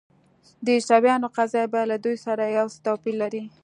د 0.65 0.65
عیسویانو 0.77 1.27
قضیه 1.37 1.65
بیا 1.73 1.83
له 1.91 1.97
دوی 2.03 2.17
سره 2.25 2.43
یو 2.57 2.67
څه 2.73 2.79
توپیر 2.85 3.15
لري. 3.21 3.43